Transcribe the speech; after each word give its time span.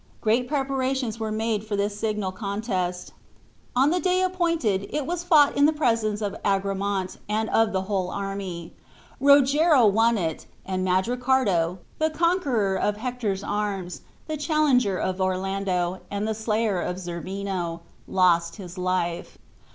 Great 0.19 0.47
preparations 0.47 1.19
were 1.19 1.31
made 1.31 1.63
for 1.63 1.75
this 1.75 1.95
signal 1.99 2.31
contest. 2.31 3.13
On 3.75 3.91
the 3.91 4.23
appointed 4.25 4.81
day 4.81 4.87
it 4.91 5.05
was 5.05 5.23
fought 5.23 5.55
in 5.55 5.67
the 5.67 5.73
presence 5.73 6.23
of 6.23 6.35
Agramant, 6.43 7.19
and 7.29 7.47
of 7.51 7.71
the 7.71 7.83
whole 7.83 8.09
army. 8.09 8.73
Rogero 9.19 9.85
won 9.85 10.17
it; 10.17 10.47
and 10.65 10.83
Mandricardo, 10.83 11.77
the 11.99 12.09
conqueror 12.09 12.73
of 12.77 12.97
Hector's 12.97 13.43
arms, 13.43 14.01
the 14.25 14.37
challenger 14.37 14.97
of 14.97 15.21
Orlando, 15.21 15.99
and 16.09 16.27
the 16.27 16.33
slayer 16.33 16.81
of 16.81 16.97
Zerbino, 16.97 17.81
lost 18.07 18.55
his 18.55 18.79
life. 18.79 19.37